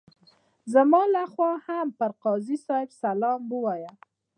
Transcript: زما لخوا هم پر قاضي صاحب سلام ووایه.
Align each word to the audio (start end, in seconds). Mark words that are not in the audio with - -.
زما 0.73 1.01
لخوا 1.13 1.51
هم 1.65 1.87
پر 1.97 2.11
قاضي 2.23 2.57
صاحب 2.65 2.89
سلام 3.03 3.41
ووایه. 3.51 3.91